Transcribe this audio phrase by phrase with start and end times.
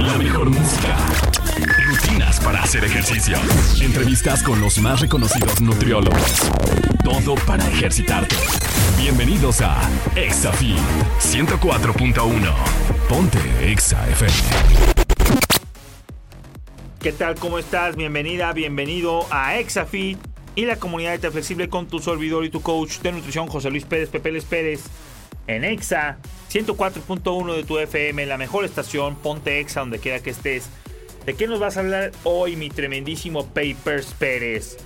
[0.00, 0.96] La mejor música.
[1.84, 3.36] Rutinas para hacer ejercicio.
[3.82, 6.50] Entrevistas con los más reconocidos nutriólogos.
[7.04, 8.34] Todo para ejercitarte.
[8.96, 9.78] Bienvenidos a
[10.16, 10.78] ExaFit
[11.18, 12.54] 104.1.
[13.10, 13.38] Ponte
[13.70, 14.32] Exa FM.
[16.98, 17.34] ¿Qué tal?
[17.34, 17.94] ¿Cómo estás?
[17.94, 20.18] Bienvenida, bienvenido a ExaFit
[20.54, 23.84] y la comunidad de Flexible con tu servidor y tu coach de nutrición José Luis
[23.84, 24.80] Pérez Pepeles Pérez
[25.56, 26.18] en Exa
[26.52, 30.68] 104.1 de tu FM, la mejor estación, ponte Exa donde quiera que estés.
[31.26, 34.78] ¿De qué nos vas a hablar hoy, mi tremendísimo Papers Pérez?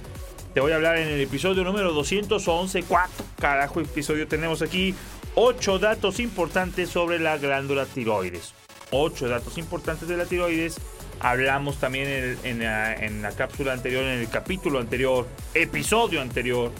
[0.52, 2.82] Te voy a hablar en el episodio número 211.
[2.84, 4.94] ¿Cuánto carajo episodio tenemos aquí?
[5.34, 8.54] 8 datos importantes sobre la glándula tiroides.
[8.90, 10.76] 8 datos importantes de la tiroides.
[11.20, 16.70] Hablamos también en, la, en la cápsula anterior, en el capítulo anterior, episodio anterior,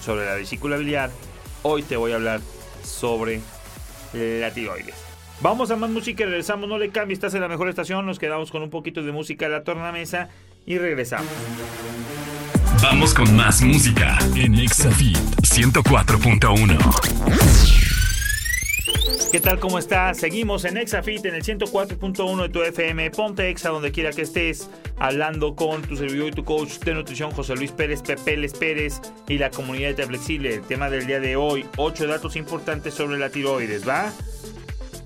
[0.00, 1.10] sobre la vesícula biliar.
[1.62, 2.40] Hoy te voy a hablar
[2.84, 3.40] sobre
[4.12, 4.94] la tiroides.
[5.40, 6.68] Vamos a más música y regresamos.
[6.68, 8.06] No le cambies, estás en la mejor estación.
[8.06, 10.28] Nos quedamos con un poquito de música de la tornamesa
[10.66, 11.30] y regresamos.
[12.82, 17.71] Vamos con más música en Exafit 104.1.
[19.30, 19.58] ¿Qué tal?
[19.60, 20.18] ¿Cómo estás?
[20.18, 23.10] Seguimos en Exafit en el 104.1 de tu FM.
[23.10, 27.30] Ponte Exa donde quiera que estés, hablando con tu servidor y tu coach de nutrición,
[27.30, 30.54] José Luis Pérez Pepeles Pérez y la comunidad de Flexible.
[30.54, 34.12] El tema del día de hoy, 8 datos importantes sobre la tiroides, ¿va?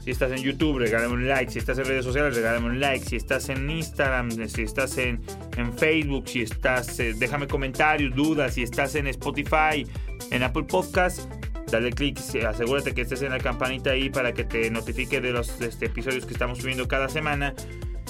[0.07, 1.51] Si estás en YouTube, regálame un like.
[1.51, 3.05] Si estás en redes sociales, regálame un like.
[3.05, 5.21] Si estás en Instagram, si estás en,
[5.57, 8.55] en Facebook, si estás, eh, déjame comentarios, dudas.
[8.55, 9.85] Si estás en Spotify,
[10.31, 11.27] en Apple Podcasts,
[11.71, 15.61] dale click, asegúrate que estés en la campanita ahí para que te notifique de los
[15.61, 17.55] este, episodios que estamos subiendo cada semana.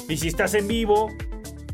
[0.09, 1.11] Y si estás en vivo,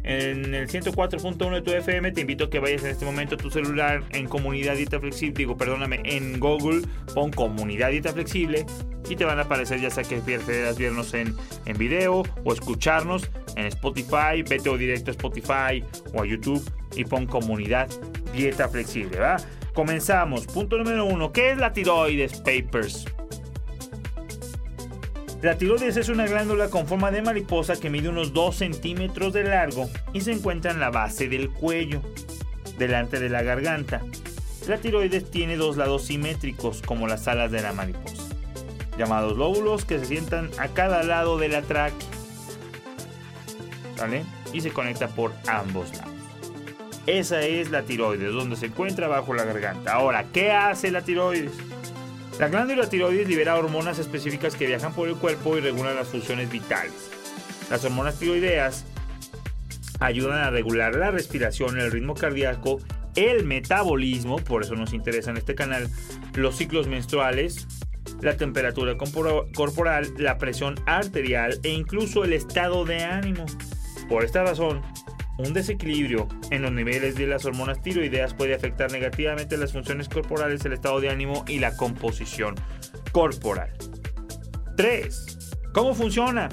[0.05, 3.39] en el 104.1 de tu FM, te invito a que vayas en este momento a
[3.39, 6.83] tu celular en Comunidad Dieta Flexible, digo, perdóname, en Google,
[7.15, 8.67] pon Comunidad Dieta Flexible
[9.09, 11.35] y te van a aparecer ya sea que prefieras vernos en,
[11.67, 16.63] en video o escucharnos en Spotify, vete o directo a Spotify o a YouTube
[16.97, 17.89] y pon Comunidad
[18.33, 19.37] Dieta Flexible, ¿va?
[19.75, 20.47] Comenzamos.
[20.47, 21.33] Punto número uno.
[21.33, 23.07] ¿Qué es la tiroides, Papers?
[25.41, 29.43] La tiroides es una glándula con forma de mariposa que mide unos 2 centímetros de
[29.45, 32.01] largo y se encuentra en la base del cuello,
[32.79, 34.03] delante de la garganta.
[34.69, 38.23] La tiroides tiene dos lados simétricos como las alas de la mariposa,
[38.97, 42.09] llamados lóbulos que se sientan a cada lado de la tráquea.
[43.99, 44.25] ¿Vale?
[44.53, 46.12] Y se conecta por ambos lados.
[47.07, 49.93] Esa es la tiroides, donde se encuentra bajo la garganta.
[49.93, 51.53] Ahora, ¿qué hace la tiroides?
[52.39, 56.51] La glándula tiroides libera hormonas específicas que viajan por el cuerpo y regulan las funciones
[56.51, 57.11] vitales.
[57.71, 58.85] Las hormonas tiroideas
[60.01, 62.81] ayudan a regular la respiración, el ritmo cardíaco,
[63.17, 65.89] el metabolismo, por eso nos interesa en este canal,
[66.35, 67.67] los ciclos menstruales,
[68.21, 73.45] la temperatura corporal, la presión arterial e incluso el estado de ánimo.
[74.09, 74.83] Por esta razón,
[75.39, 80.65] un desequilibrio en los niveles de las hormonas tiroideas puede afectar negativamente las funciones corporales,
[80.65, 82.55] el estado de ánimo y la composición
[83.13, 83.73] corporal.
[84.77, 85.49] 3.
[85.73, 86.49] ¿Cómo funciona?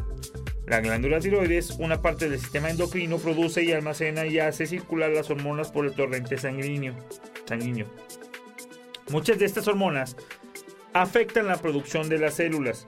[0.68, 5.30] La glándula tiroides, una parte del sistema endocrino, produce y almacena y hace circular las
[5.32, 6.94] hormonas por el torrente sanguíneo.
[7.46, 7.88] sanguíneo.
[9.10, 10.16] Muchas de estas hormonas
[10.94, 12.88] afectan la producción de las células.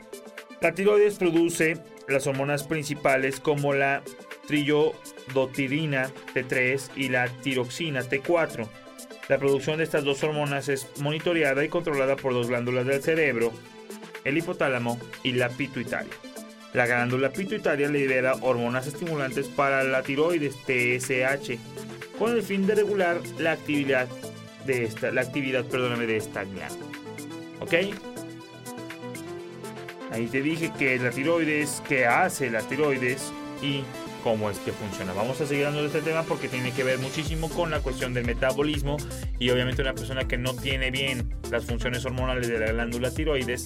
[0.61, 4.03] La tiroides produce las hormonas principales como la
[4.47, 8.67] trillodotirina T3 y la tiroxina T4.
[9.29, 13.53] La producción de estas dos hormonas es monitoreada y controlada por dos glándulas del cerebro,
[14.23, 16.13] el hipotálamo y la pituitaria.
[16.73, 21.57] La glándula pituitaria libera hormonas estimulantes para la tiroides TSH
[22.17, 24.07] con el fin de regular la actividad
[24.65, 26.97] de esta, la actividad, perdóname, de esta glándula.
[27.59, 27.73] ¿Ok?
[30.11, 33.31] Ahí te dije que la tiroides, que hace la tiroides
[33.61, 33.83] y
[34.23, 35.13] cómo es que funciona.
[35.13, 38.13] Vamos a seguir hablando de este tema porque tiene que ver muchísimo con la cuestión
[38.13, 38.97] del metabolismo
[39.39, 43.65] y obviamente una persona que no tiene bien las funciones hormonales de la glándula tiroides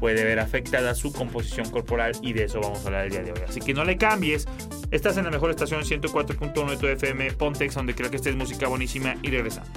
[0.00, 3.32] puede ver afectada su composición corporal y de eso vamos a hablar el día de
[3.32, 3.40] hoy.
[3.48, 4.46] Así que no le cambies,
[4.90, 8.68] estás en la mejor estación 104.1 de tu FM, Pontex, donde creo que estés música
[8.68, 9.68] buenísima y regresamos.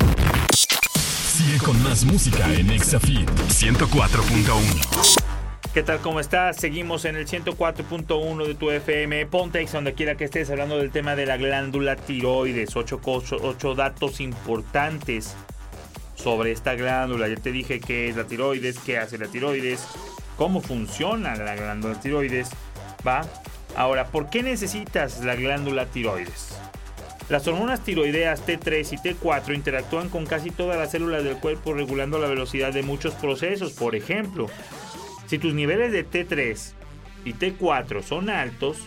[0.54, 5.31] Sigue con más música en Exafit 104.1.
[5.74, 6.00] ¿Qué tal?
[6.00, 6.58] ¿Cómo estás?
[6.58, 9.26] Seguimos en el 104.1 de tu FM.
[9.28, 12.76] Pontex, donde quiera que estés, hablando del tema de la glándula tiroides.
[12.76, 15.34] Ocho, ocho datos importantes
[16.16, 17.30] sobre esta glándula.
[17.30, 19.88] Ya te dije qué es la tiroides, qué hace la tiroides,
[20.36, 22.50] cómo funciona la glándula tiroides.
[23.08, 23.22] ¿Va?
[23.78, 26.58] Ahora, ¿por qué necesitas la glándula tiroides?
[27.30, 32.20] Las hormonas tiroideas T3 y T4 interactúan con casi todas las células del cuerpo regulando
[32.20, 33.72] la velocidad de muchos procesos.
[33.72, 34.48] Por ejemplo,
[35.32, 36.74] si tus niveles de T3
[37.24, 38.80] y T4 son altos,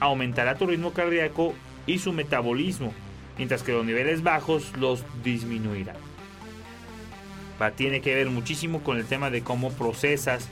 [0.00, 1.52] aumentará tu ritmo cardíaco
[1.86, 2.94] y su metabolismo,
[3.36, 5.98] mientras que los niveles bajos los disminuirán.
[7.60, 10.48] Va, tiene que ver muchísimo con el tema de cómo procesas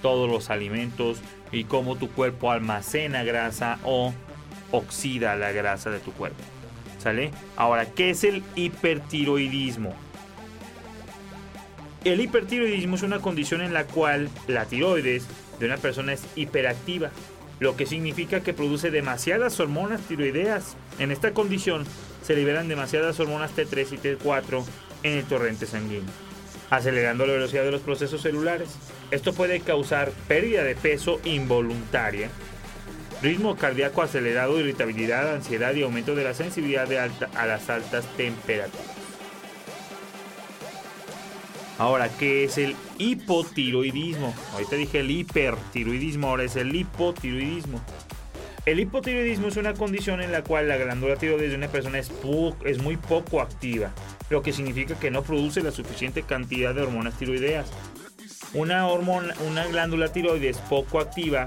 [0.00, 1.20] todos los alimentos
[1.52, 4.14] y cómo tu cuerpo almacena grasa o
[4.72, 6.42] oxida la grasa de tu cuerpo.
[7.00, 7.32] ¿Sale?
[7.58, 9.94] Ahora, ¿qué es el hipertiroidismo?
[12.04, 15.26] El hipertiroidismo es una condición en la cual la tiroides
[15.58, 17.10] de una persona es hiperactiva,
[17.58, 20.76] lo que significa que produce demasiadas hormonas tiroideas.
[20.98, 21.84] En esta condición
[22.22, 24.64] se liberan demasiadas hormonas T3 y T4
[25.02, 26.12] en el torrente sanguíneo,
[26.70, 28.68] acelerando la velocidad de los procesos celulares.
[29.10, 32.28] Esto puede causar pérdida de peso involuntaria,
[33.22, 36.88] ritmo cardíaco acelerado, irritabilidad, ansiedad y aumento de la sensibilidad
[37.34, 38.95] a las altas temperaturas.
[41.78, 44.34] Ahora, ¿qué es el hipotiroidismo?
[44.54, 47.82] Ahorita dije el hipertiroidismo, ahora es el hipotiroidismo.
[48.64, 52.10] El hipotiroidismo es una condición en la cual la glándula tiroides de una persona es,
[52.64, 53.92] es muy poco activa,
[54.30, 57.70] lo que significa que no produce la suficiente cantidad de hormonas tiroideas.
[58.54, 61.44] Una, hormona, una glándula tiroides poco activa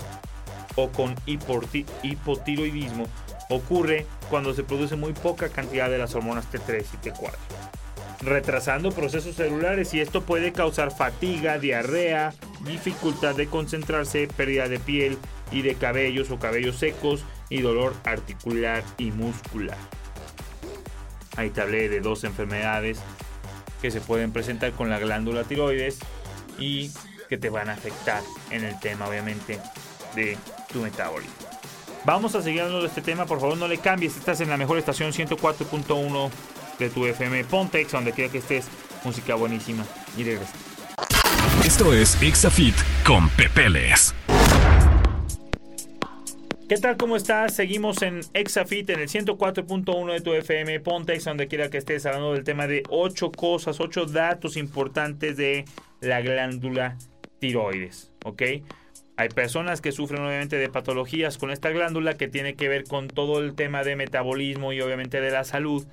[0.75, 3.07] o con hipotiroidismo
[3.49, 7.68] ocurre cuando se produce muy poca cantidad de las hormonas T3 y T4
[8.21, 12.33] retrasando procesos celulares y esto puede causar fatiga, diarrea,
[12.65, 15.17] dificultad de concentrarse, pérdida de piel
[15.51, 19.77] y de cabellos o cabellos secos y dolor articular y muscular.
[21.37, 22.99] Ahí te hablé de dos enfermedades
[23.81, 25.99] que se pueden presentar con la glándula tiroides
[26.57, 26.91] y
[27.29, 28.21] que te van a afectar
[28.51, 29.59] en el tema obviamente
[30.15, 30.37] de
[30.71, 31.33] tu metabolismo.
[32.05, 34.57] Vamos a seguir hablando de este tema, por favor no le cambies, estás en la
[34.57, 36.29] mejor estación 104.1
[36.79, 38.67] de tu FM Pontex, donde quiera que estés.
[39.03, 39.85] Música buenísima.
[40.17, 40.53] Y regresa.
[41.65, 44.15] Esto es Exafit con Pepeles.
[46.69, 46.97] ¿Qué tal?
[46.97, 47.55] ¿Cómo estás?
[47.55, 52.33] Seguimos en Exafit en el 104.1 de tu FM Pontex, donde quiera que estés hablando
[52.33, 55.65] del tema de 8 cosas, 8 datos importantes de
[55.99, 56.95] la glándula
[57.39, 58.11] tiroides.
[58.23, 58.43] ¿Ok?
[59.17, 63.07] Hay personas que sufren obviamente de patologías con esta glándula que tiene que ver con
[63.07, 65.85] todo el tema de metabolismo y obviamente de la salud.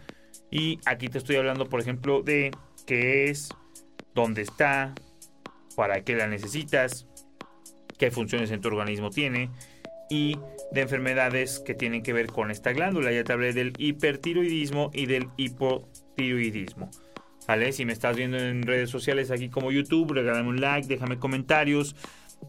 [0.50, 2.50] Y aquí te estoy hablando, por ejemplo, de
[2.87, 3.49] qué es,
[4.15, 4.94] dónde está,
[5.77, 7.06] para qué la necesitas,
[7.99, 9.50] qué funciones en tu organismo tiene
[10.09, 10.38] y
[10.73, 13.12] de enfermedades que tienen que ver con esta glándula.
[13.12, 16.91] Ya te hablé del hipertiroidismo y del hipotiroidismo.
[17.47, 17.73] ¿Vale?
[17.73, 21.94] Si me estás viendo en redes sociales aquí como YouTube, regálame un like, déjame comentarios.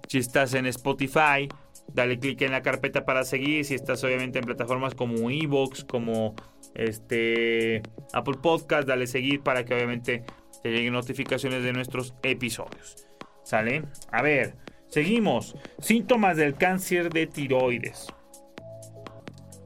[0.07, 1.47] Si estás en Spotify,
[1.93, 3.65] dale clic en la carpeta para seguir.
[3.65, 6.35] Si estás obviamente en plataformas como Evox, como
[6.75, 7.81] este,
[8.13, 10.23] Apple Podcast, dale seguir para que obviamente
[10.63, 13.07] te lleguen notificaciones de nuestros episodios.
[13.43, 13.83] ¿Sale?
[14.11, 14.55] A ver,
[14.87, 15.55] seguimos.
[15.79, 18.07] Síntomas del cáncer de tiroides.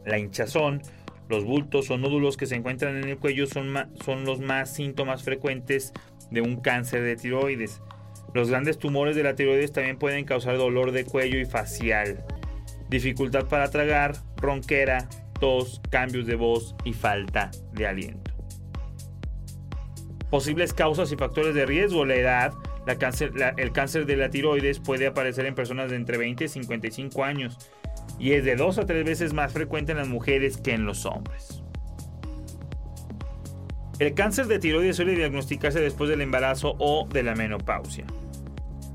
[0.05, 0.81] La hinchazón,
[1.29, 3.73] los bultos o nódulos que se encuentran en el cuello son,
[4.03, 5.93] son los más síntomas frecuentes
[6.29, 7.81] de un cáncer de tiroides.
[8.33, 12.23] Los grandes tumores de la tiroides también pueden causar dolor de cuello y facial,
[12.89, 18.31] dificultad para tragar, ronquera, tos, cambios de voz y falta de aliento.
[20.29, 22.53] Posibles causas y factores de riesgo, la edad,
[23.57, 27.57] el cáncer de la tiroides puede aparecer en personas de entre 20 y 55 años
[28.17, 31.05] y es de dos a tres veces más frecuente en las mujeres que en los
[31.05, 31.60] hombres.
[34.01, 38.03] El cáncer de tiroides suele diagnosticarse después del embarazo o de la menopausia.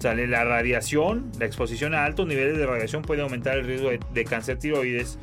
[0.00, 4.00] Sale la radiación, la exposición a altos niveles de radiación puede aumentar el riesgo de,
[4.12, 5.20] de cáncer tiroides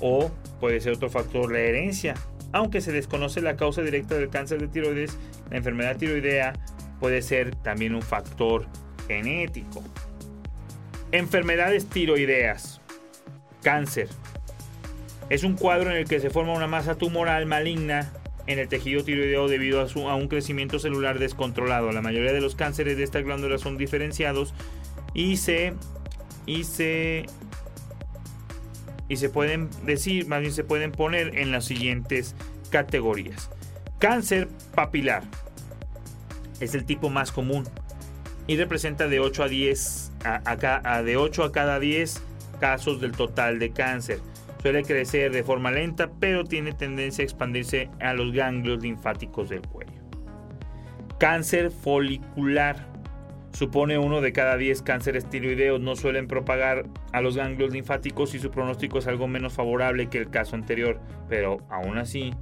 [0.00, 2.14] o puede ser otro factor, la herencia.
[2.50, 5.16] Aunque se desconoce la causa directa del cáncer de tiroides,
[5.48, 6.54] la enfermedad tiroidea
[6.98, 8.66] puede ser también un factor
[9.06, 9.84] genético.
[11.12, 12.80] Enfermedades tiroideas.
[13.62, 14.08] Cáncer.
[15.28, 18.10] Es un cuadro en el que se forma una masa tumoral maligna
[18.50, 21.92] en el tejido tiroideo debido a, un crecimiento celular descontrolado.
[21.92, 24.54] La mayoría de los cánceres de esta glándula son diferenciados
[25.14, 25.74] y se,
[26.46, 27.26] y se
[29.08, 32.36] y se pueden decir, más bien se pueden poner en las siguientes
[32.70, 33.50] categorías.
[33.98, 35.24] Cáncer papilar
[36.60, 37.64] es el tipo más común
[38.46, 42.22] y representa de 8 a 10 a, de 8 a cada 10
[42.60, 44.20] casos del total de cáncer.
[44.62, 49.62] Suele crecer de forma lenta, pero tiene tendencia a expandirse a los ganglios linfáticos del
[49.62, 50.02] cuello.
[51.18, 52.90] Cáncer folicular
[53.52, 58.38] supone uno de cada 10 cánceres tiroideos no suelen propagar a los ganglios linfáticos y
[58.38, 62.32] su pronóstico es algo menos favorable que el caso anterior, pero aún así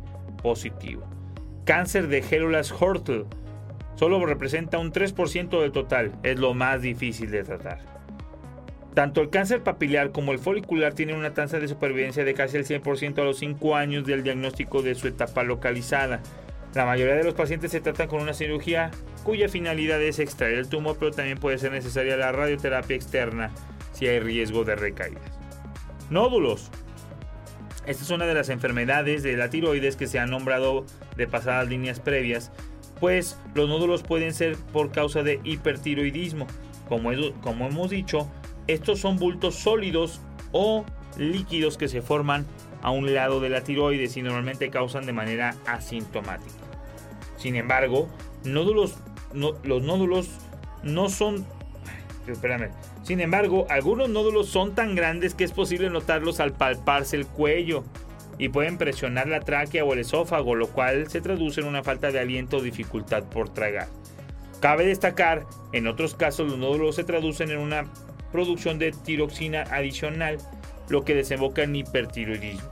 [0.43, 1.05] positivo.
[1.65, 3.25] Cáncer de células Hortle
[3.95, 7.81] solo representa un 3% del total, es lo más difícil de tratar.
[8.99, 12.67] Tanto el cáncer papilar como el folicular tienen una tasa de supervivencia de casi el
[12.67, 16.21] 100% a los 5 años del diagnóstico de su etapa localizada.
[16.75, 18.91] La mayoría de los pacientes se tratan con una cirugía
[19.23, 23.53] cuya finalidad es extraer el tumor, pero también puede ser necesaria la radioterapia externa
[23.93, 25.23] si hay riesgo de recaídas.
[26.11, 26.69] Nódulos.
[27.87, 30.85] Esta es una de las enfermedades de la tiroides que se han nombrado
[31.17, 32.51] de pasadas líneas previas,
[32.99, 36.49] pues los nódulos pueden ser por causa de hipertiroidismo.
[36.89, 37.11] Como,
[37.43, 38.31] como hemos dicho,
[38.69, 40.21] estos son bultos sólidos
[40.53, 40.85] o
[41.17, 42.47] líquidos que se forman
[42.83, 46.55] a un lado de la tiroides y normalmente causan de manera asintomática.
[47.37, 48.09] Sin embargo,
[48.45, 48.99] nódulos,
[49.33, 50.29] los nódulos
[50.83, 51.45] no son...
[52.27, 52.71] Espérame.
[53.03, 57.85] Sin embargo, algunos nódulos son tan grandes que es posible notarlos al palparse el cuello
[58.37, 62.13] y pueden presionar la tráquea o el esófago, lo cual se traduce en una falta
[62.13, 63.89] de aliento o dificultad por tragar.
[64.61, 67.87] Cabe destacar, en otros casos los nódulos se traducen en una
[68.33, 70.39] producción de tiroxina adicional,
[70.89, 72.69] lo que desemboca en hipertiroidismo.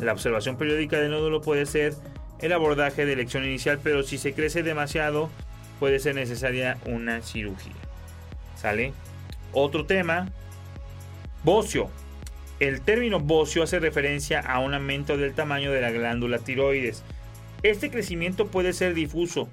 [0.00, 1.94] La observación periódica del nódulo puede ser
[2.40, 5.30] el abordaje de elección inicial, pero si se crece demasiado,
[5.78, 7.72] puede ser necesaria una cirugía.
[8.56, 8.92] ¿Sale?
[9.52, 10.28] Otro tema,
[11.42, 11.88] bocio.
[12.60, 17.02] El término bocio hace referencia a un aumento del tamaño de la glándula tiroides.
[17.62, 19.48] Este crecimiento puede ser difuso,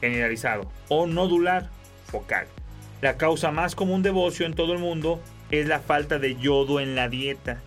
[0.00, 1.70] generalizado o nodular,
[2.04, 2.46] focal.
[3.02, 6.80] La causa más común de bocio en todo el mundo es la falta de yodo
[6.80, 7.60] en la dieta,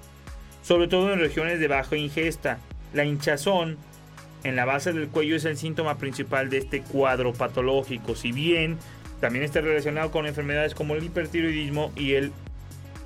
[0.63, 2.59] sobre todo en regiones de baja ingesta.
[2.93, 3.77] La hinchazón
[4.43, 8.77] en la base del cuello es el síntoma principal de este cuadro patológico, si bien
[9.19, 12.31] también está relacionado con enfermedades como el hipertiroidismo y el,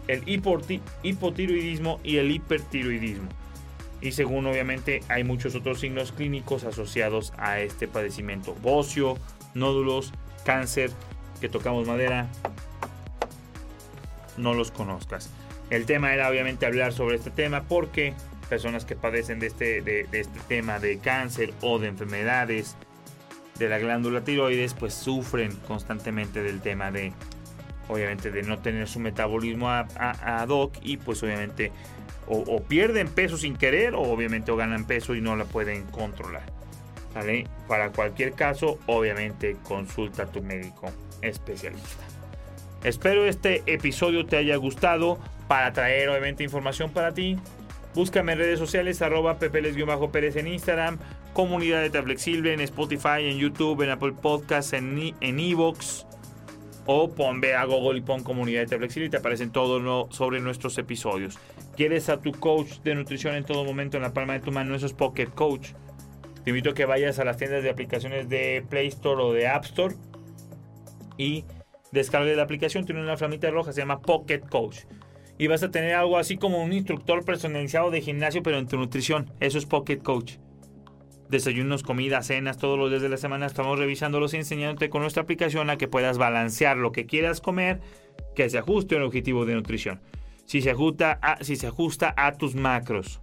[0.07, 0.23] el
[1.03, 3.29] hipotiroidismo y el hipertiroidismo.
[3.99, 8.53] Y según obviamente hay muchos otros signos clínicos asociados a este padecimiento.
[8.61, 9.17] Bocio,
[9.55, 10.13] nódulos,
[10.45, 10.91] cáncer,
[11.43, 12.29] que tocamos madera,
[14.37, 15.29] no los conozcas.
[15.69, 18.13] El tema era obviamente hablar sobre este tema porque
[18.47, 22.77] personas que padecen de este, de, este tema de cáncer o de enfermedades
[23.59, 27.11] de la glándula tiroides pues sufren constantemente del tema de
[27.89, 31.73] obviamente de no tener su metabolismo ad hoc y pues obviamente
[32.25, 35.83] o, o, pierden peso sin querer o obviamente o ganan peso y no la pueden
[35.87, 36.62] controlar.
[37.67, 40.91] Para cualquier caso obviamente consulta a tu médico
[41.21, 42.03] especialista.
[42.83, 45.17] Espero este episodio te haya gustado
[45.47, 47.37] para traer obviamente información para ti.
[47.95, 50.97] Búscame en redes sociales arroba pepeles-pérez en Instagram,
[51.33, 56.05] comunidad de Flexible en Spotify, en YouTube, en Apple Podcasts, en Evox.
[56.85, 60.41] o pon ve a Google y pon comunidad de Flexible y te aparecen todo sobre
[60.41, 61.37] nuestros episodios.
[61.77, 64.75] ¿Quieres a tu coach de nutrición en todo momento en la palma de tu mano?
[64.75, 65.69] Eso es Pocket Coach.
[66.43, 69.47] Te invito a que vayas a las tiendas de aplicaciones de Play Store o de
[69.47, 69.95] App Store
[71.17, 71.45] y
[71.91, 72.85] descargue la aplicación.
[72.85, 74.79] Tiene una flamita roja, se llama Pocket Coach.
[75.37, 78.77] Y vas a tener algo así como un instructor personalizado de gimnasio, pero en tu
[78.77, 79.31] nutrición.
[79.39, 80.35] Eso es Pocket Coach.
[81.29, 85.23] Desayunos, comidas, cenas, todos los días de la semana estamos revisándolos y enseñándote con nuestra
[85.23, 87.79] aplicación a que puedas balancear lo que quieras comer,
[88.35, 90.01] que se ajuste al objetivo de nutrición.
[90.45, 93.21] Si se ajusta a, si se ajusta a tus macros.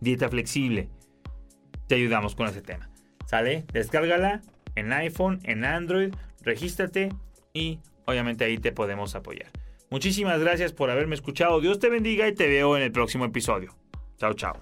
[0.00, 0.90] Dieta flexible.
[1.88, 2.88] Te ayudamos con ese tema.
[3.26, 3.64] ¿Sale?
[3.72, 4.42] Descárgala
[4.76, 7.12] en iPhone, en Android regístrate
[7.52, 9.50] y obviamente ahí te podemos apoyar.
[9.90, 11.60] Muchísimas gracias por haberme escuchado.
[11.60, 13.74] Dios te bendiga y te veo en el próximo episodio.
[14.18, 14.54] Chao, chao.